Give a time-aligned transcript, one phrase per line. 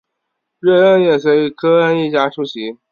[0.61, 2.75] 瑞恩也随科恩一家出席。